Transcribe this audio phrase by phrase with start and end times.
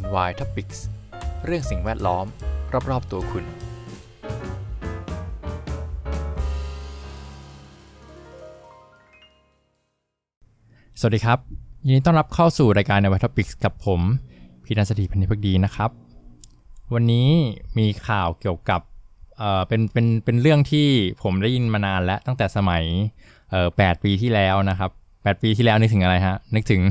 [0.00, 0.78] NY Topics
[1.44, 2.26] เรื่องสิ่งแวดล้อม
[2.90, 3.44] รอบๆตัวคุณ
[11.00, 11.38] สวัสดีครับ
[11.86, 14.00] ยินดีต้อนรับเข้าสู่รายการ NY Topics กับผม
[14.64, 15.90] พีนันสถีพันธิพักดีนะครับ
[16.94, 17.28] วันนี้
[17.78, 18.80] มีข่าวเกี่ยวกับ
[19.38, 20.88] เอ่อเป็นเป็นเป็นเรื่องที่
[21.22, 22.82] ผมได้ยินมานานแล้วตั้งแต่สมัย
[23.50, 24.90] เอ่อแปดปีที่แล้วนะครับ
[25.22, 26.82] แปดปีที่แล้วนึกถึงอะไรฮะนึกถึง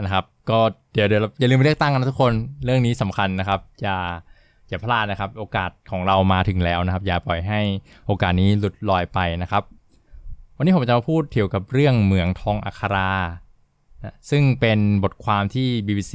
[0.00, 0.60] นะครับก็
[0.94, 2.32] เดี๋ยวเดี๋ยวอย่าลืมไปเลือกตั้งกันนะทุกคน
[2.64, 3.98] เรื่องนี้สำคัญนะครับ อย่า
[4.68, 7.60] อย่าพลาดนะครับ โอกาสของเรามาถึงแล้วนะครับ อย่าปล่อยให้
[8.06, 9.62] โอกาสนี้หลุดลอยไปนะครับ
[10.56, 13.10] วันนี้ผมจะมาพูดเกี่ยวกับเรื่องเหมืองทองอัครา
[14.02, 16.14] นะซึ่งเป็นบทความที่ BBC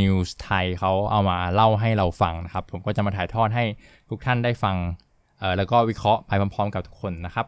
[0.00, 3.64] News ไทยเขาเอามาเล่าให้เราฟังนะครับ ผมก็จะมาถ่ายทอดให้
[4.10, 4.76] ทุกท่านได้ฟัง
[5.56, 7.46] แล้วก็วิเคราะห์ไปพร้อมๆ กับทุกคนนะครับ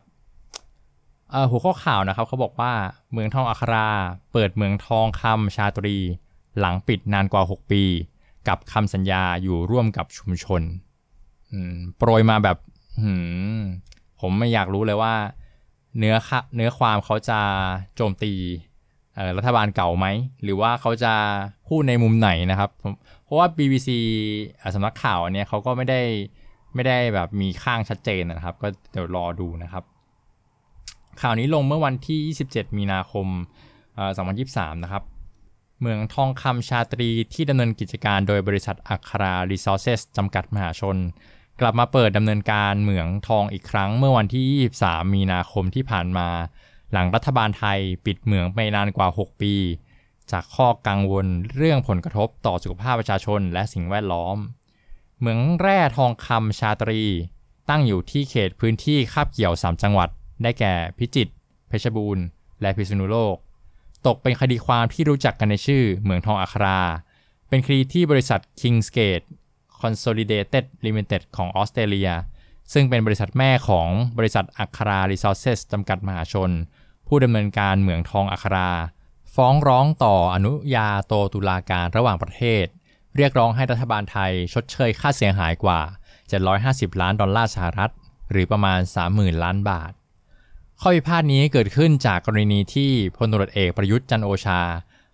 [1.50, 2.72] หัวข้อข่าวนะครับเขาบอกว่า
[3.12, 3.88] เมืองทองอัครา
[4.32, 5.96] เปิดเมืองทองคำชาตรี
[6.58, 7.82] หลังปิดนานกว่า 6 ปี
[8.48, 10.62] กับคำสัญญาอยู่ร่วมกับชุมชน
[11.96, 12.56] โปรยมาแบบ
[14.20, 15.14] ผมไม่อยากรู้เลยว่า
[15.98, 17.40] เนื้อค่ะเนื้อความเขาจะ
[17.96, 18.32] โจมตี
[19.36, 20.06] รัฐบาลเก่าไหม
[20.42, 21.12] หรือว่าเขาจะ
[21.68, 22.70] พูดในมุมไหนนะครับ
[23.24, 23.88] เพราะว่า BBC
[24.74, 26.02] สำนักข่าวอันเนี้ยเขาก็ไม่ได้
[26.74, 29.84] ไม่ได้แบบมีข้างชัดเจนนะครับ ก็เดี๋ยวรอดูนะครับ
[31.20, 33.26] ข่าวนี้ลงเมื่อวันที่ 27 มีนาคม
[33.94, 34.10] เอ่อ
[34.48, 35.02] 2023 นะครับ
[35.80, 40.96] เมืองทองคำชาตรีที่ดำเนินกิจการโดยบริษัทอัครารีซอสเซสจำกัดมหาชน
[41.60, 46.28] กลับมาเปิดดำเนินการเหมืองทองอีกครั้งเมื่อวันที่ 23 มีนาคมที่ผ่านมา
[46.92, 49.54] หลังรัฐบาลไทยปิดเหมืองไปนานกว่า 6 ปี
[50.32, 54.36] จากข้อกังวลเรื่องผลกระทบต่อสุขภาพประชาชนและสิ่งแวดล้อม
[55.18, 57.02] เหมืองแร่ทองคำชาตรี
[57.70, 60.08] ตั้งอยู่ที่เขตพื้นที่คาบเกี่ยว 3 จังหวัด
[60.42, 61.32] ได้แก่พิจิตร
[61.68, 62.24] เพชรบูรณ์
[62.60, 63.36] และพิษณุโลก
[64.06, 66.80] ตกเป็นคดีความที่รู้จักกันในชื่อเหมืองทองอัครา
[67.48, 69.26] เป็นคดีที่บริษัท Kingsgate
[69.80, 72.10] Consolidated Limited ของออสเตรเลีย
[72.72, 76.50] ซึ่งเป็นบริษัทแม่ของบริษัทอัครา Resources จำกัดมหาชน
[77.06, 78.70] ผู้ดำเนินการเหมืองทองอัครา
[79.34, 82.66] ฟ้องร้องต่ออนุญาโตตุลาการระหว่างประเทศ
[83.16, 85.80] เรียกร้องให้รัฐบาลไทยชดเชยค่าเสียหายกว่า
[86.40, 87.90] 750 ล้านดอลลาร์สหรัฐ
[88.30, 88.80] หรือประมาณ
[89.10, 89.92] 30,000 ล้านบาท
[90.82, 94.60] ข้อพิพาทนี้เกิดขึ้นจากกรณีที่พลตรวจเอกประยุทธ์จันโอชา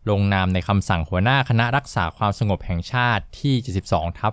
[0.08, 3.54] ลงนามในคำสั่งหัวหน้าคณะรักษาความสงบแห่งชาติที่
[3.88, 4.32] 72ทับ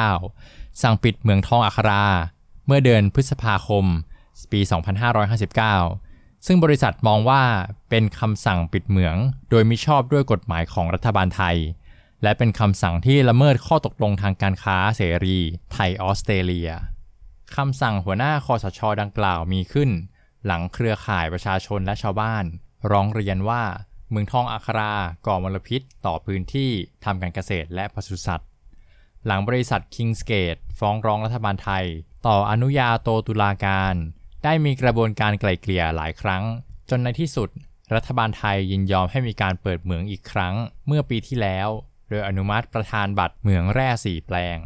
[0.00, 2.04] 2559 สั่งปิดเมืองทองอัครา
[2.66, 3.84] เมื่อเดือนพฤษภาคม
[4.52, 4.60] ปี
[5.54, 7.42] 2559 ซึ่งบริษัทมองว่า
[7.90, 9.16] เป็นคำสั่งปิดเหมือง
[9.50, 11.56] โดยมิชอบด้วยกฎหมายของรัฐบาลไทย
[12.22, 15.38] และเป็นคำสั่งที่ละเมิดข้อตกลงทางการค้าเสรี
[15.72, 16.70] ไทยออสเตรเลีย
[17.56, 19.90] คำสั่งหัวหน้าคอสชดังกล่าวมีขึ้น
[20.46, 22.44] หลังเครือข่ายประชาชนและชาวบ้าน
[22.90, 23.62] ร้องเรียนว่า
[24.10, 24.94] เมืองทองอัครา
[25.26, 26.70] ก่อมลพิษต่อพื้นที่
[27.04, 28.48] ทำการเกษตรและปศุสัตว์
[29.26, 31.84] หลังบริษัท Kingsgate ฟ้องร้องรัฐบาลไทย
[32.26, 33.94] ต่ออนุญาโตตุลาการ
[34.44, 36.42] ได้มีกระบวนการไกล่เกลี่ยหลายครั้ง
[36.90, 37.48] จนในที่สุด
[37.94, 40.54] รัฐบาลไทยยินยอมให้มีการเปิดเหมืองอีกครั้ง
[40.86, 41.68] เมื่อปีที่แล้ว
[42.08, 44.58] โดยอนุมัติประธานบัตรเหมืองแร่สี่แปลง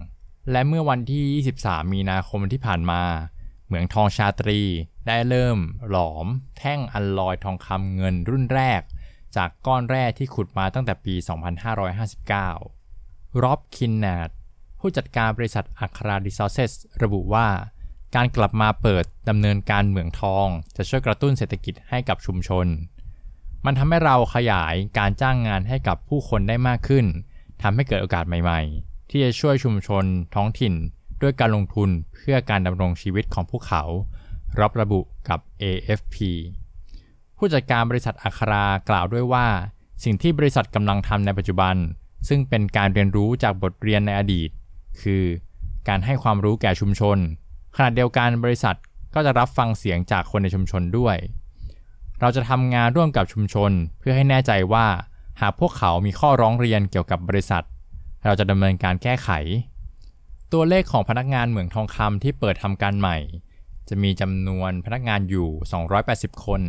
[0.50, 3.02] และเมื่อวันที่ 23 มีนาคมที่ผ่านมา
[3.68, 4.60] เหมืองทองชาตรี
[5.06, 5.58] ได้เริ่ม
[5.90, 6.26] หลอม
[6.58, 8.82] แท่งอัลลอยทองคำเงินรุ่นแรก
[9.36, 11.14] จากก้อนแร่ที่ขุดมาตั้งแต่ปี
[12.48, 14.30] 2559 รอบคินนาด
[14.78, 17.48] ผู้จัดการบริษัทอัคราดิซอเซสระบุว่า
[18.16, 20.46] การกลับมาเปิดดำเนินการเหมืองทอง
[20.76, 22.66] จะช่วยกระตุ้นเศรษฐกิจให้กับชุมชน
[23.64, 27.06] มันทำให้เราขยายการจ้างงานให้กับผู้คนได้มากขึ้น
[27.62, 30.74] ทำให้เกิดโอกาสใหม่ ๆ ที่จะช่วยชุมชนท้องถิ่น
[31.22, 33.82] ด้วยการลงทุนเพื่อการดำรงชีวิตของพวกเขา
[34.60, 36.16] รับระบุกับ AFP
[37.36, 39.46] ผู้จัดการบริษัทอัครากล่าวด้วยว่า
[40.04, 41.74] สิ่งที่บริษัทกำลังทำในปัจจุบัน
[42.28, 44.50] ซึ่งเป็นการเรียนรู้จากบทเรียนในอดีต
[45.02, 45.24] คือ
[45.88, 47.18] การให้ความรู้แก่ชุมชน
[47.76, 48.76] ขณะเดียวกันบริษัท
[49.14, 51.16] ก็จะรับฟังเสียงจากคนในชุมชนด้วย
[52.20, 54.86] เราจะทำงานร่วมกับชุมชนเพื่อให้แน่ใจว่า
[55.40, 57.64] หากพวกเขามีข้อร้องเรียนเกี่ยวกับบริษัท
[58.24, 59.28] เราจะดำเนินการแก้ไข
[60.54, 63.18] ตัวเลขของพนักงานเหมืองทองคำที่เปิดทำการใหม่
[63.88, 65.48] จะมีจำนวนพนักงานอยู่
[65.96, 66.62] 280 คน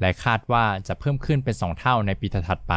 [0.00, 2.74] และคาดว่าจะเพิ่มขึ้นเป็น 2 เท่าในปีถัดไป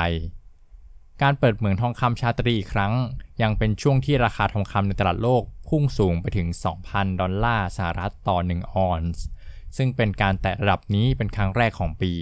[1.21, 2.93] การเปิดเหมืองทองคำชาตรีอีกครั้ง
[3.41, 6.47] ยังเป็นช่วงที่ราคาทองคำในตลาดโลกพุ่งสูงไปถึง
[6.83, 9.23] 2,000 ดอลลาร์สหรัฐต่อ 1 ออนซ์
[9.77, 12.13] ซึ่งเป็นการแตะระดับนี้เป็นครั้งแรกของปี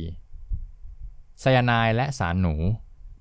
[1.40, 2.56] ไซยาไนด์และสารหนู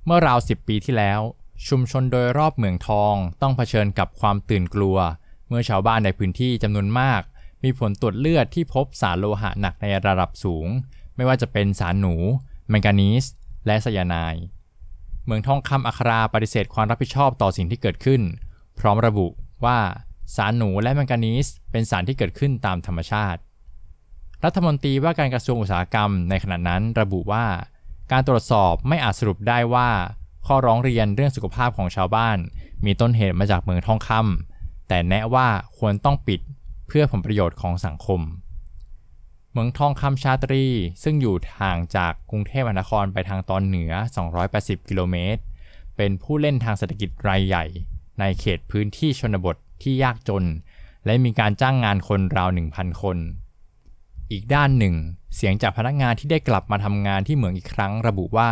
[0.04, 1.20] เมื่อราว 10 ปีที่แล้ว
[1.68, 4.96] ชุมชนโดยรอบเหมืองทองต้องเผชิญกับความตื่นกลัว
[5.48, 7.22] เมื่อชาวบ้านในพื้นที่จำนวนมาก
[7.64, 10.66] มีผลตรวจเลือดที่พบสารโลหะหนักในระดับสูง
[11.16, 12.14] ไม่ว่าจะเป็นสารหนู
[12.70, 13.24] แมงกานีส
[13.66, 14.44] และไซยาไนด์
[15.26, 18.22] เมืองทองคำอัคราปฏิเสธความรับผิดชอบต่อสิ่งที่เกิดขึ้น
[18.78, 19.26] พร้อมระบุ
[19.64, 19.78] ว่า
[20.36, 23.40] สารหนูและแมงกานีสเป็นสารที่เกิดขึ้นตามธรรมชาติ
[24.44, 27.46] รัฐมนตรีว่าการกระทรวงอุตสาหกรรมในขณะนั้นระบุว่า
[28.12, 29.88] การตรวจสอบไม่อาจสรุปได้ว่า
[30.46, 32.38] ข้อร้องเรียนเรื่องสุขภาพของชาวบ้าน
[32.84, 35.48] มีต้นเหตุมาจากเมืองทองคำแต่แนะว่า
[35.78, 36.40] ควรต้องปิด
[36.86, 38.20] เพื่อผลประโยชน์ของสังคม
[39.52, 40.64] เมืองทองคำชาตรี
[41.02, 43.92] ซึ่งอยู่ห่างจากกรุงเทพมหานครไปทางตอนเหนือ
[44.40, 45.40] 280 กิโลเมตร
[45.96, 47.64] เป็นผู้เล่นทางเศรษฐกิจรายใหญ่
[48.20, 50.44] ในเขตพื้นที่ชนบทที่ยากจน
[51.06, 53.18] และมีการจ้างงานคนราว 1,000 คน
[54.30, 54.94] อีกด้านหนึ่ง
[55.34, 58.50] เสียงจากพนักงานที่ได้กลับมาทำงานที่เหมืองอีกครั้งระบุว่า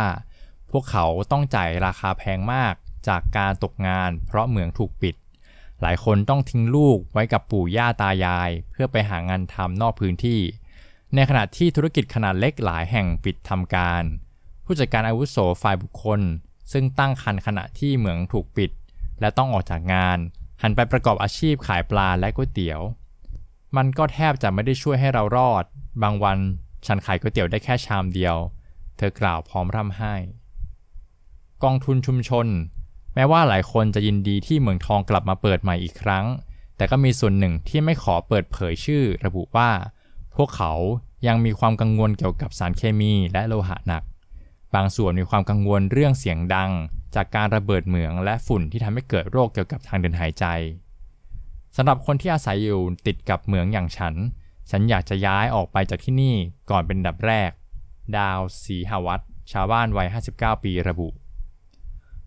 [0.71, 2.73] พวกเขาต้องจ่ายราคาแพงมาก
[3.07, 5.15] จากการตกงาน เพราะเหมืองถูกปิด
[5.81, 10.41] หลายคนต้องทิ้งลูกไว้กับปู่ย่าตายาย เพื่อไปหางานทำนอกพื้นที่
[11.15, 14.03] ในขณะที่ธุรกิจขนาดเล็กหลายแห่งปิดทำการ
[14.65, 16.21] ผู้จัดการอาวุโสฝ่ายบุคคล
[16.71, 18.71] ซึ่งตั้งคันขณะที่เหมืองถูกปิด
[19.19, 20.17] และต้องออกจากงาน
[20.61, 22.81] หันไปประกอบอาชีพขายปลาและก๋วยเตี๋ยว
[23.77, 25.63] มันก็แทบจะไม่ได้ช่วยให้เรารอด
[26.01, 26.39] บางวัน
[26.85, 28.35] ฉันขายก๋วยเตี๋ยวได้แค่ชามเดียว
[28.97, 30.13] เธอกล่าวพร้อมร่ำไห้
[31.65, 32.47] กองทุนชุมชน
[33.15, 36.25] แม้ว่าหลายคนจะยินดีที่เมืองทองกลับมาเปิดใหม่อีกครั้ง
[36.77, 39.69] แต่ก็มีส่วนหนึ่งที่ไม่ขอเปิดเผยชื่อ ระบุว่า
[40.35, 40.73] พวกเขา
[41.27, 44.03] ยังมีความกังวลเกี่ยวกับสารเคมีและโลหะหนัก
[44.75, 46.71] บางส่วนมีความกังวลเรื่องเสียงดัง
[47.15, 50.45] จากการระเบิดเหมืองและฝุ่นที่ทำให้เกิดโรคเกี่ยวกับทางเดินหายใจ
[51.75, 54.15] สำหรับคนที่อาศัยอยู่ติดกับเหมืองอย่างฉัน
[54.69, 56.35] ฉันอยากจะย้ายออกไปจากที่นี่
[56.69, 57.51] ก่อนเป็นดับแรก
[58.17, 59.21] ดาวศรีหวัต
[59.51, 61.09] ชาวบ้านวัย 59 ปีระบุ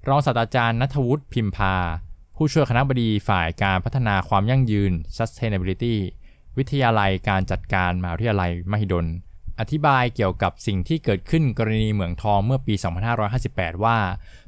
[0.07, 1.75] รองศาสตราจารย์นัทวุฒิพิมพา
[2.37, 5.97] ผู้ช่วยคณะบดีฝ่ายการพัฒนาความยั่งยืน Sustainability
[6.59, 9.07] วิทยาลัยการจัดการมหาวิทยาลัยมหิดล
[9.61, 12.75] อธิบายเกี่ยวกับสิ่งที่เกิดขึ้นกรณีเหมืองทองเมื่อปี
[13.29, 13.99] 2558 ว่า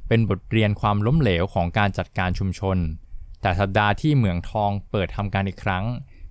[0.08, 2.79] เป็นบทเรียนความล้มเหลวของการจัดการชุมชน
[3.43, 5.85] แต่สัปดาห์ที่เหมืองทองเปิดทำการอีกครั้ง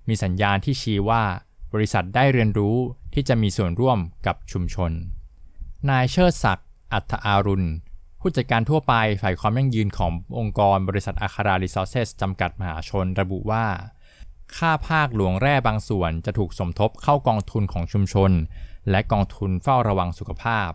[0.08, 1.22] มีสัญญาณที่ชี้ว่า
[1.72, 2.76] บริษัทได้เรียนรู้
[3.14, 4.92] ที่จะมีส่วนร่วมกับชุมชน
[5.88, 7.68] นายเชิดศักดิ์อัตอารุณ
[8.20, 13.66] ผู้จัดการทั่วไปฝ่ายความยั่งยืนขององค์กรบริษัทอาคารารีซอสเซสจำกัดมหาชนระบุว่า
[14.56, 18.32] ค่าภาคหลวงแร่บางส่วนจะถูกสมทบเข้ากองทุนของชุมชน
[18.90, 20.70] และกองทุนเฝ้าระวังสุขภาพ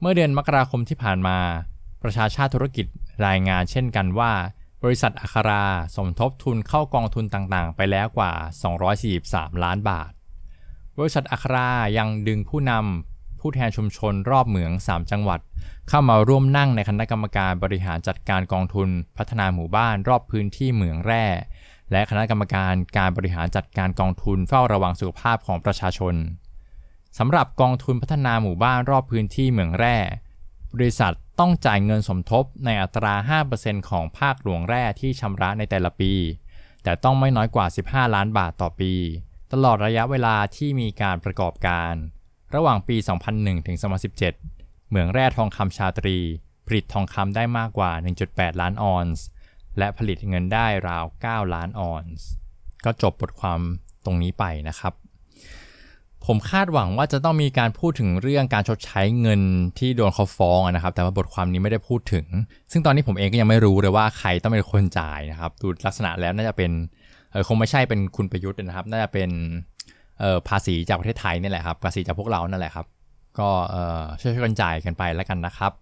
[0.00, 1.38] เมื่อเดือนมกราคมที่ผ่านมา
[2.02, 2.86] ประชาชาติธุรกิจ
[3.26, 4.32] รายงานเช่นกันว่า
[4.82, 5.64] บริษัทอัครา
[5.96, 8.32] สมทบทุนเข้ากองทุนต่างๆ ไปแล้วกว่า
[8.96, 10.10] 243 ล้านบาท
[10.98, 15.40] บริษัทอัครายังดึงผู้นำ ผู้แทนชุมชนรอบเหมือง 3 จังหวัด
[15.88, 21.24] เข้ามาร่วมนั่งในคณะกรรมการบริหารจัดการกองทุน พัฒนาหมู่บ้านรอบพื้นที่เหมืองแร่
[21.92, 26.14] และคณะกรรมการการบริหารจัดการกองทุนเฝ้าระวังสุขภาพของประชาชน
[27.18, 29.96] สำหรับกองทุนพัฒนาหมู่บ้านรอบพื้นที่เหมืองแร่
[30.74, 33.14] บริษัทต้องจ่ายเงินสมทบในอัตรา
[33.52, 36.12] 5%ของค่าภาคหลวงแร่ที่ชำระในแต่ละปี
[36.82, 38.92] แต่ต้องไม่น้อยกว่า 15 ล้านบาทต่อปี
[39.52, 41.94] ตลอดระยะเวลาที่มีการประกอบการ
[42.54, 42.96] ระหว่างปี
[43.32, 43.78] 2001 ถึง
[44.12, 44.18] 2017
[44.88, 46.16] เหมืองแร่ทองคำชาตรี
[46.66, 47.90] ผลิตทองคำได้มากกว่า
[48.26, 49.24] 1.8 ล้านออนซ์
[49.78, 52.26] และผลิตเงินได้ราว 9 ล้านออนซ์
[52.84, 53.60] ก็จบบทความ
[54.04, 54.92] ตรงนี้ไปนะครับ
[56.26, 59.40] ผมคาดหวังว่าจะต้องมีการพูดถึงเรื่องการชดใช้เงิน
[59.78, 62.26] ที่โดนเขาฟ้องนะครับ แต่ว่าบทความนี้ไม่ได้พูดถึง
[62.72, 66.70] ซึ่งตอนนี้ผมเองก็ยังไม่รู้เลยว่าใครต้องเป็นคนจ่ายนะครับ ดูลักษณะแล้วน่าจะเป็น
[67.32, 69.30] เออคงไม่ใช่เป็นคุณประยุทธ์นะครับ น่าจะเป็น
[70.48, 72.86] ภาษีจากประเทศไทยนี่แหละครับ ภาษีจากพวกเรานั่นแหละครับ
[73.38, 73.48] ก็
[74.20, 75.72] ช่วยๆกันจ่ายกันไปแล้วกันนะครับ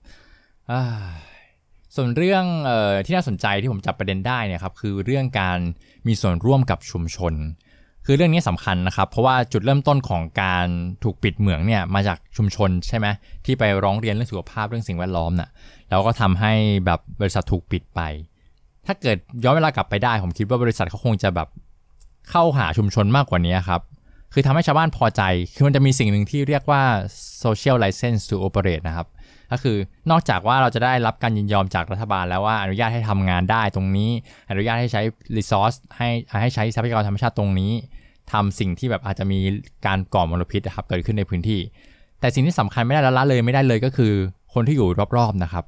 [1.95, 5.59] ส่วนเรื่องออที่น่าสนใจที่ผมจับประเด็นได้เนี่ยครับคือเรื่องการ
[6.07, 7.35] มีส่วนร่วมกับชุมชน
[8.07, 10.67] คือเรื่องนี้สำคัญนะครับ เพราะว่าจุดเริ่มต้นของการ
[11.05, 13.07] ถูกปิดเหมืองเนี่ยมาจากชุมชนใช่ไหม
[13.45, 15.49] ที่ไปร้องเรียนเรื่องสุขภาพเรื่องสิ่งแวดล้อมนะ่ะ
[15.88, 16.53] แล้วก็ทำให้
[16.87, 18.00] แบบบริษัทถูกปิดไป
[18.87, 21.49] ถ้าเกิดย้อนเวลากลับไปได้ ผมคิดว่าบริษัทเขาคงจะแบบ
[22.31, 23.81] เข้าหาชุมชนมากกว่านี้ครับ
[24.35, 25.23] คือทำให้ชาวบ้านพอใจ
[25.55, 26.83] คือมันจะมีสิ่งหนึ่งที่เรียกว่า
[27.45, 29.07] social license to operate นะครับ
[29.53, 29.76] ก็คือ
[30.11, 34.11] นอกจากว่าเราจะได้รับการยินยอมจากรัฐบาลแล้วว่าอนุญาตให้ทำงานได้ตรงนี้
[34.50, 35.03] อนุญาตให้ใช้
[35.37, 36.09] resource ให้
[36.41, 37.73] ให้ใช้ทรัพยากรธรรมชาติตรงนี้
[38.33, 39.38] ทำสิ่งที่แบบอาจจะมี
[39.87, 41.61] การก่อมลพิษนะครับเกิดขึ้นในพื้นที่
[42.21, 44.12] แต่สิ่งที่สำคัญไม่ได้ละเลยไม่ได้เลยก็คือ
[44.55, 45.64] คนที่อยู่รอบๆนะครับ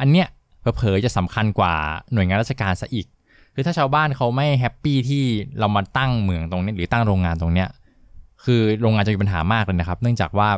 [0.00, 0.26] อันเนี้ย
[0.60, 1.74] เผลอๆจะสำคัญกว่า
[2.12, 3.06] หน่วยงานราชการซะอีก
[3.54, 5.24] คือถ้าชาวบ้านเขาไม่แฮปปี้ที่
[5.58, 7.68] เรามาตั้งเมืองตรงนี้หรือตั้งโรงงานตรงเนี้ย
[8.44, 10.48] คือโรงงานจะมีปัญหามากเลยนะครับ เนื่องจากว่า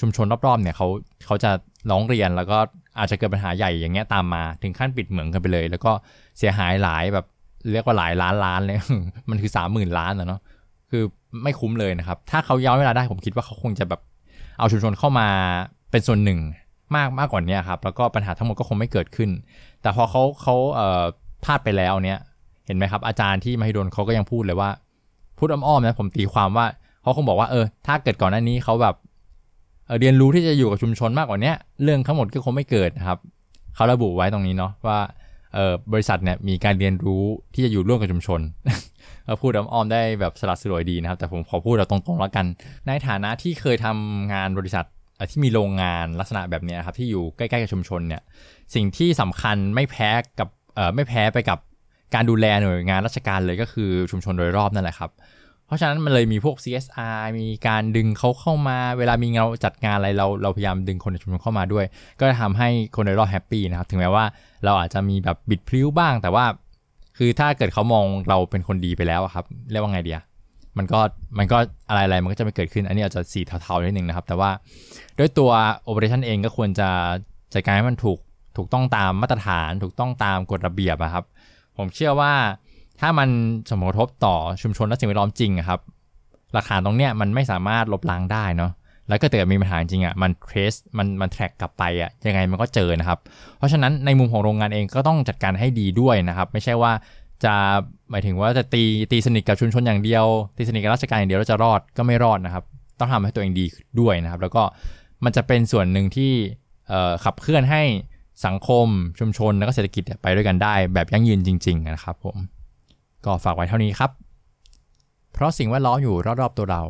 [0.00, 0.88] ชุมชนรอบๆเนี่ยเขา
[1.26, 1.50] เขาจะ
[1.90, 2.58] ร้องเรียนแล้วก็
[2.98, 5.92] อาจจะเกิดปัญหาใหญ่อย่างเงี้ยตามมาถึงขั้นปิดเหมืองกันไปเลย แล้วก็
[6.38, 7.26] เสียหายหลายแบบ
[7.72, 8.76] เรียกว่าหลายล้านล้านเลย
[9.30, 10.40] มันคือสามหมื่นล้านนะเนาะ
[10.90, 11.02] คือ
[11.42, 14.00] ไม่คุ้มเลยนะครับ ถ้าเขาย้อนเวลาได้ผมคิดว่าเขาคงจะแบบ
[14.58, 15.28] เอาชุมชนเข้ามา
[15.90, 16.38] เป็นส่วนหนึ่ง
[16.96, 19.30] มากมากกว่านี้ครับ แล้วก็ปัญหาทั้งหมดก็คงไม่เกิดขึ้น
[19.82, 21.02] แต่พอเขาเขาเอ่อ
[21.44, 22.18] พลาดไปแล้วเนี่ย
[22.66, 24.70] เห็นไหมครับ อาจารย์ที่มหิดลเขาก็ยังพูดเลยว่า
[25.38, 26.66] พูดอ้อมๆนะผมตีความว่า
[27.08, 28.94] เขาคงบอกว่าเออ ถ้าเกิดก่อนหน้านี้เขาแบบ
[29.86, 33.18] เเรียนรู้ที่จะอยู่กับชุมชนมากกว่านี้เรื่องทั้งหมดก็คงไม่เกิดครับ
[33.74, 34.98] เขาระบุไว้ตรงนี้เนาะว่า
[35.54, 37.24] เออบริษัทเนี่ยมีการเรียนรู้
[37.54, 38.40] ที่จะอยู่ร่วมกับชุมชน
[39.40, 42.46] พูดอ้อมๆได้แบบสลัดสลวยดีนะครับ แต่ผมขอพูดเราตรงๆแล้วกัน
[42.86, 44.84] ในฐานะที่เคยทำงานบริษัท
[45.30, 48.22] ที่มีโรงงานลักษณะแบบนี้ครับที่อยู่ใกล้ๆกับชุมชนเนี่ย
[48.74, 50.48] สิ่งที่สำคัญไม่แพ้กับ
[50.94, 51.58] ไม่แพ้ไปกับ
[52.14, 55.10] การดูแลหน่วยงานราชการเลยก็คือชุมชนโดยรอบนั่นแหละครับ
[55.68, 61.84] เพราะฉะนั้นมันเลยมีพวก CSR มีการดึงเขาเข้ามา เวลามีเราจัดงานอะไรเราเราพยายามดึงคนในชุมชนเข้ามาด้วย
[62.20, 64.24] ก็จะทำให้คนโดยรอบแฮปปี้นะครับ ถึงแม้ว่า
[64.64, 66.44] เราอาจจะมีแบบบิดพลิ้วบ้าง แต่ว่า
[67.18, 70.20] คือถ้าเกิดเขามองเราเป็นคนดีไปแล้วครับ เรียกว่าไงเดีย
[70.78, 71.00] มันก็
[71.38, 71.58] มันก็
[71.88, 74.50] อะไรอะไรมันก็จะไม่เกิดขึ้น อันนี้อาจจะสีเทาๆนิดนึงนะครับ แต่ว่า
[75.18, 75.50] ด้วยตัว
[75.88, 76.88] operation เองก็ควรจะ
[77.54, 78.18] จัดการให้มันถูก
[78.56, 81.24] ถูกต้องตามมาตรฐาน ถูกต้องตามกฎระเบียบครับ
[81.76, 82.32] ผมเชื่อว่า
[83.00, 83.28] ถ้ามัน
[83.70, 85.80] สมกระทบต่อชุมชนและสิ่งแวดล้อมจริงครับ
[86.54, 88.72] หลักฐานตรงเนี้ยมันไม่สามารถลบล้างได้เนาะ
[89.08, 93.18] แล้วก็เกิดมีปัญหาจริงอะมัน trace มันมันแทร็กกลับไปอะยังไงมันก็เจอนะครับ
[93.58, 96.92] เพราะฉะนั้นในมุมของโรงงานเองก็ต้องจัดการให้ดีด้วยนะครับ ไม่ใช่ว่า
[97.44, 97.54] จะ
[98.10, 100.24] หมายถึงว่าจะตีตีสนิทกับชุมชนอย่างเดียว
[100.56, 102.64] ตีสนิทกับราชการอย่างเดียวแล้วจะรอดก็ไม่รอดนะครับ
[102.98, 103.66] ต้องทำให้ตัวเองดี
[104.00, 104.62] ด้วยนะครับ แล้วก็
[105.24, 106.32] มันจะเป็นส่วนหนึ่งที่
[107.24, 107.82] ขับเคลื่อนให้
[108.46, 108.86] สังคม
[109.18, 112.38] ชุมชน แล้วก็เศรษฐกิจไปด้วยกันได้ แบบยั่งยืนจริง ๆ นะครับผม
[113.24, 114.10] ก็ฝากไว้เท่านี้ครับ
[115.32, 116.82] เพราะสิ่งแวดล้อมอยู่รอบๆตัวเรา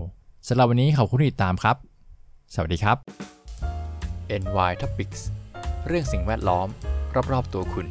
[0.48, 1.76] สำหรับวันนี้ขอบคุณที่ติดตามครับ
[2.54, 2.96] สวัสดีครับ
[4.42, 5.20] NY Topics
[5.86, 6.68] เรื่องสิ่งแวดล้อม
[7.32, 7.86] รอบๆตัวคุณ